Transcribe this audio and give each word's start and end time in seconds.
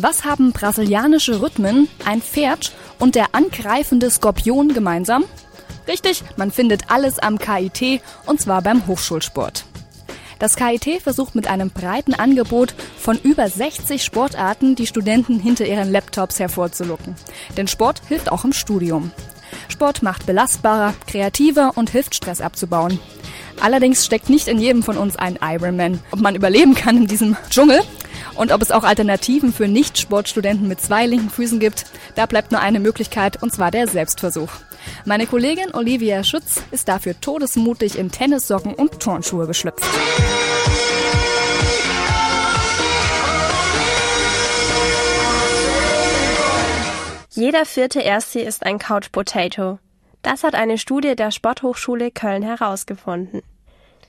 Was 0.00 0.24
haben 0.24 0.52
brasilianische 0.52 1.42
Rhythmen, 1.42 1.88
ein 2.04 2.22
Pferd 2.22 2.72
und 3.00 3.16
der 3.16 3.34
angreifende 3.34 4.08
Skorpion 4.08 4.72
gemeinsam? 4.72 5.24
Richtig, 5.88 6.22
man 6.36 6.52
findet 6.52 6.88
alles 6.88 7.18
am 7.18 7.36
KIT 7.36 8.00
und 8.24 8.40
zwar 8.40 8.62
beim 8.62 8.86
Hochschulsport. 8.86 9.64
Das 10.38 10.54
KIT 10.54 11.02
versucht 11.02 11.34
mit 11.34 11.48
einem 11.48 11.70
breiten 11.70 12.14
Angebot 12.14 12.76
von 12.96 13.18
über 13.18 13.48
60 13.48 14.04
Sportarten 14.04 14.76
die 14.76 14.86
Studenten 14.86 15.40
hinter 15.40 15.66
ihren 15.66 15.90
Laptops 15.90 16.38
hervorzulocken. 16.38 17.16
Denn 17.56 17.66
Sport 17.66 18.00
hilft 18.06 18.30
auch 18.30 18.44
im 18.44 18.52
Studium. 18.52 19.10
Sport 19.68 20.04
macht 20.04 20.26
belastbarer, 20.26 20.94
kreativer 21.08 21.72
und 21.74 21.90
hilft 21.90 22.14
Stress 22.14 22.40
abzubauen. 22.40 23.00
Allerdings 23.60 24.06
steckt 24.06 24.30
nicht 24.30 24.46
in 24.46 24.60
jedem 24.60 24.84
von 24.84 24.96
uns 24.96 25.16
ein 25.16 25.40
Ironman. 25.42 25.98
Ob 26.12 26.20
man 26.20 26.36
überleben 26.36 26.76
kann 26.76 26.98
in 26.98 27.06
diesem 27.08 27.36
Dschungel 27.50 27.80
und 28.38 28.52
ob 28.52 28.62
es 28.62 28.70
auch 28.70 28.84
Alternativen 28.84 29.52
für 29.52 29.68
Nicht-Sportstudenten 29.68 30.68
mit 30.68 30.80
zwei 30.80 31.06
linken 31.06 31.28
Füßen 31.28 31.58
gibt, 31.58 31.86
da 32.14 32.24
bleibt 32.26 32.52
nur 32.52 32.60
eine 32.60 32.80
Möglichkeit 32.80 33.42
und 33.42 33.52
zwar 33.52 33.70
der 33.70 33.88
Selbstversuch. 33.88 34.50
Meine 35.04 35.26
Kollegin 35.26 35.74
Olivia 35.74 36.22
Schütz 36.22 36.62
ist 36.70 36.88
dafür 36.88 37.20
todesmutig 37.20 37.98
in 37.98 38.10
Tennissocken 38.10 38.74
und 38.74 39.00
Turnschuhe 39.00 39.46
geschlüpft. 39.46 39.84
Jeder 47.30 47.64
vierte 47.66 48.00
Erste 48.00 48.40
ist 48.40 48.64
ein 48.64 48.78
Couch 48.78 49.12
Potato. 49.12 49.78
Das 50.22 50.42
hat 50.42 50.54
eine 50.54 50.78
Studie 50.78 51.14
der 51.14 51.30
Sporthochschule 51.30 52.10
Köln 52.10 52.42
herausgefunden. 52.42 53.42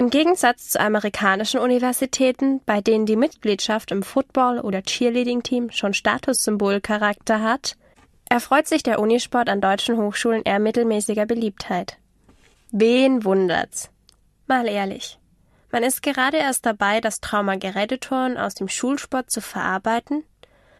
Im 0.00 0.08
Gegensatz 0.08 0.70
zu 0.70 0.80
amerikanischen 0.80 1.60
Universitäten, 1.60 2.62
bei 2.64 2.80
denen 2.80 3.04
die 3.04 3.16
Mitgliedschaft 3.16 3.90
im 3.90 4.02
Football- 4.02 4.60
oder 4.60 4.80
Cheerleading-Team 4.80 5.72
schon 5.72 5.92
Statussymbolcharakter 5.92 7.42
hat, 7.42 7.76
erfreut 8.26 8.66
sich 8.66 8.82
der 8.82 8.98
Unisport 8.98 9.50
an 9.50 9.60
deutschen 9.60 9.98
Hochschulen 9.98 10.42
eher 10.42 10.58
mittelmäßiger 10.58 11.26
Beliebtheit. 11.26 11.98
Wen 12.70 13.26
wundert's? 13.26 13.90
Mal 14.46 14.68
ehrlich. 14.68 15.18
Man 15.70 15.82
ist 15.82 16.02
gerade 16.02 16.38
erst 16.38 16.64
dabei, 16.64 17.02
das 17.02 17.20
Trauma 17.20 17.56
Geräteturnen 17.56 18.38
aus 18.38 18.54
dem 18.54 18.70
Schulsport 18.70 19.30
zu 19.30 19.42
verarbeiten, 19.42 20.24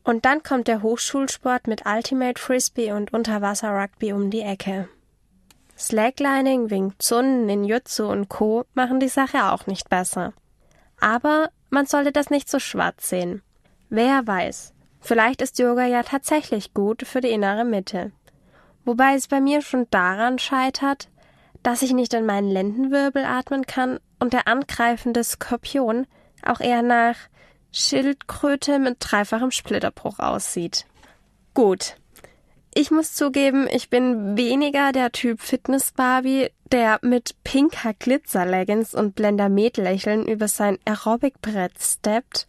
und 0.03 0.25
dann 0.25 0.43
kommt 0.43 0.67
der 0.67 0.81
Hochschulsport 0.81 1.67
mit 1.67 1.85
Ultimate 1.85 2.41
Frisbee 2.41 2.93
und 2.93 3.13
Unterwasser 3.13 3.69
Rugby 3.69 4.15
um 4.15 4.31
die 4.31 4.41
Ecke. 4.41 4.89
Slacklining, 5.81 6.69
Wing 6.69 6.93
Chun, 6.99 7.47
Ninjutsu 7.47 8.05
und 8.05 8.29
Co. 8.29 8.67
machen 8.75 9.01
die 9.01 9.09
Sache 9.09 9.47
auch 9.51 9.67
nicht 9.67 9.89
besser. 9.89 10.35
Aber 11.01 11.49
man 11.71 11.87
sollte 11.87 12.13
das 12.13 12.29
nicht 12.29 12.51
so 12.51 12.59
schwarz 12.59 13.09
sehen. 13.09 13.43
Wer 13.89 14.27
weiß, 14.27 14.75
vielleicht 15.01 15.41
ist 15.41 15.59
Yoga 15.59 15.87
ja 15.87 16.03
tatsächlich 16.03 16.75
gut 16.75 17.07
für 17.07 17.23
die 17.23 17.31
innere 17.31 17.65
Mitte. 17.65 18.13
Wobei 18.85 19.15
es 19.15 19.27
bei 19.27 19.41
mir 19.41 19.63
schon 19.63 19.87
daran 19.91 20.39
scheitert, 20.39 21.09
dass 21.63 21.81
ich 21.81 21.95
nicht 21.95 22.13
in 22.13 22.27
meinen 22.27 22.51
Lendenwirbel 22.51 23.25
atmen 23.25 23.65
kann 23.65 24.01
und 24.19 24.35
der 24.35 24.49
angreifende 24.49 25.25
Skorpion 25.25 26.07
auch 26.45 26.61
eher 26.61 26.83
nach 26.83 27.17
Schildkröte 27.73 28.79
mit 28.79 28.99
dreifachem 29.01 29.51
Splitterbruch 29.51 30.19
aussieht. 30.19 30.85
Gut, 31.55 31.97
ich 32.75 32.91
muss 32.91 33.15
zugeben, 33.15 33.69
ich 33.71 33.91
bin 33.91 34.37
weniger 34.37 34.93
der 34.93 35.11
Typ 35.13 35.41
Fitness-Barbie, 35.41 36.51
der 36.71 37.01
mit 37.03 37.35
pinker 37.43 37.95
Glitzer-Leggings 37.95 38.95
und 38.95 39.15
Blender-Met-Lächeln 39.17 40.27
über 40.27 40.47
sein 40.47 40.79
Aerobic-Brett 40.85 41.73
steppt, 41.81 42.47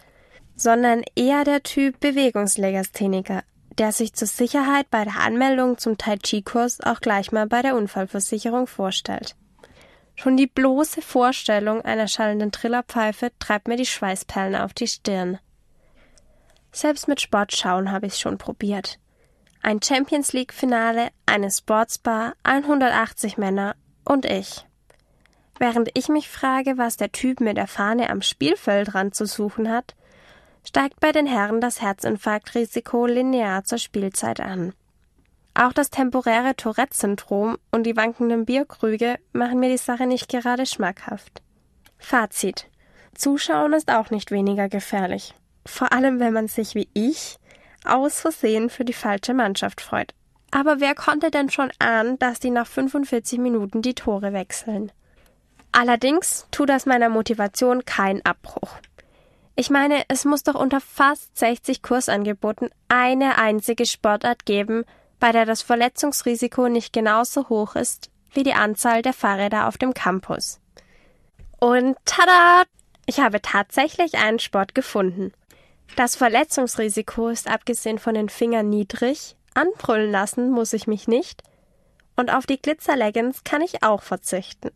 sondern 0.55 1.03
eher 1.15 1.43
der 1.43 1.63
Typ 1.63 1.99
Bewegungslegastheniker, 1.99 3.43
der 3.79 3.91
sich 3.91 4.13
zur 4.13 4.27
Sicherheit 4.27 4.91
bei 4.91 5.05
der 5.05 5.19
Anmeldung 5.21 5.79
zum 5.79 5.97
Tai 5.97 6.17
Chi-Kurs 6.17 6.81
auch 6.81 7.01
gleich 7.01 7.31
mal 7.31 7.47
bei 7.47 7.63
der 7.63 7.75
Unfallversicherung 7.75 8.67
vorstellt. 8.67 9.35
Schon 10.15 10.37
die 10.37 10.47
bloße 10.47 11.01
Vorstellung 11.01 11.81
einer 11.81 12.07
schallenden 12.07 12.51
Trillerpfeife 12.51 13.31
treibt 13.39 13.67
mir 13.67 13.77
die 13.77 13.87
Schweißperlen 13.87 14.55
auf 14.55 14.73
die 14.73 14.87
Stirn. 14.87 15.39
Selbst 16.71 17.07
mit 17.07 17.21
Sportschauen 17.21 17.91
habe 17.91 18.05
ich 18.05 18.19
schon 18.19 18.37
probiert. 18.37 18.99
Ein 19.63 19.79
Champions 19.79 20.33
League 20.33 20.53
Finale, 20.53 21.09
eine 21.27 21.51
Sportsbar, 21.51 22.33
180 22.43 23.37
Männer 23.37 23.75
und 24.03 24.25
ich. 24.25 24.65
Während 25.59 25.91
ich 25.93 26.09
mich 26.09 26.29
frage, 26.29 26.79
was 26.79 26.97
der 26.97 27.11
Typ 27.11 27.39
mit 27.39 27.57
der 27.57 27.67
Fahne 27.67 28.09
am 28.09 28.23
Spielfeldrand 28.23 29.13
zu 29.13 29.27
suchen 29.27 29.69
hat, 29.69 29.95
steigt 30.67 30.99
bei 30.99 31.11
den 31.11 31.27
Herren 31.27 31.61
das 31.61 31.79
Herzinfarktrisiko 31.79 33.05
linear 33.05 33.63
zur 33.63 33.77
Spielzeit 33.77 34.39
an. 34.39 34.73
Auch 35.53 35.73
das 35.73 35.91
temporäre 35.91 36.55
Tourette-Syndrom 36.55 37.57
und 37.71 37.83
die 37.83 37.95
wankenden 37.95 38.45
Bierkrüge 38.45 39.19
machen 39.31 39.59
mir 39.59 39.69
die 39.69 39.77
Sache 39.77 40.07
nicht 40.07 40.27
gerade 40.27 40.65
schmackhaft. 40.65 41.43
Fazit. 41.99 42.67
Zuschauen 43.13 43.73
ist 43.73 43.91
auch 43.91 44.09
nicht 44.09 44.31
weniger 44.31 44.69
gefährlich. 44.69 45.35
Vor 45.67 45.93
allem, 45.93 46.19
wenn 46.19 46.33
man 46.33 46.47
sich 46.47 46.73
wie 46.73 46.89
ich 46.93 47.37
aus 47.85 48.21
Versehen 48.21 48.69
für 48.69 48.85
die 48.85 48.93
falsche 48.93 49.33
Mannschaft 49.33 49.81
freut. 49.81 50.13
Aber 50.51 50.79
wer 50.79 50.95
konnte 50.95 51.31
denn 51.31 51.49
schon 51.49 51.71
ahnen, 51.79 52.19
dass 52.19 52.39
die 52.39 52.49
nach 52.49 52.67
45 52.67 53.39
Minuten 53.39 53.81
die 53.81 53.95
Tore 53.95 54.33
wechseln? 54.33 54.91
Allerdings 55.71 56.45
tut 56.51 56.69
das 56.69 56.85
meiner 56.85 57.09
Motivation 57.09 57.85
keinen 57.85 58.25
Abbruch. 58.25 58.75
Ich 59.55 59.69
meine, 59.69 60.03
es 60.07 60.25
muss 60.25 60.43
doch 60.43 60.55
unter 60.55 60.81
fast 60.81 61.37
60 61.37 61.81
Kursangeboten 61.81 62.69
eine 62.89 63.37
einzige 63.37 63.85
Sportart 63.85 64.45
geben, 64.45 64.83
bei 65.19 65.31
der 65.31 65.45
das 65.45 65.61
Verletzungsrisiko 65.61 66.67
nicht 66.67 66.91
genauso 66.91 67.47
hoch 67.49 67.75
ist 67.75 68.11
wie 68.33 68.43
die 68.43 68.53
Anzahl 68.53 69.01
der 69.01 69.13
Fahrräder 69.13 69.67
auf 69.67 69.77
dem 69.77 69.93
Campus. 69.93 70.59
Und 71.59 71.97
tada! 72.05 72.63
Ich 73.05 73.19
habe 73.19 73.41
tatsächlich 73.41 74.15
einen 74.17 74.39
Sport 74.39 74.73
gefunden. 74.73 75.33
Das 75.95 76.15
Verletzungsrisiko 76.15 77.29
ist 77.29 77.49
abgesehen 77.49 77.99
von 77.99 78.13
den 78.13 78.29
Fingern 78.29 78.69
niedrig, 78.69 79.35
anbrüllen 79.53 80.11
lassen 80.11 80.49
muss 80.49 80.73
ich 80.73 80.87
mich 80.87 81.07
nicht, 81.07 81.43
und 82.15 82.33
auf 82.33 82.45
die 82.45 82.61
Glitzerleggings 82.61 83.43
kann 83.43 83.61
ich 83.61 83.83
auch 83.83 84.01
verzichten. 84.01 84.71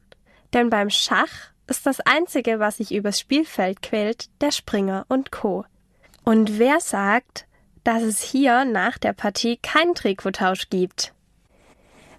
Denn 0.53 0.69
beim 0.69 0.89
Schach 0.89 1.51
ist 1.67 1.85
das 1.85 1.99
einzige, 2.01 2.59
was 2.59 2.77
sich 2.77 2.93
übers 2.93 3.19
Spielfeld 3.19 3.81
quält, 3.81 4.29
der 4.41 4.51
Springer 4.51 5.05
und 5.07 5.31
Co. 5.31 5.65
Und 6.23 6.59
wer 6.59 6.79
sagt, 6.79 7.45
dass 7.83 8.03
es 8.03 8.21
hier 8.21 8.65
nach 8.65 8.97
der 8.97 9.13
Partie 9.13 9.57
keinen 9.57 9.95
Trikottausch 9.95 10.69
gibt? 10.69 11.13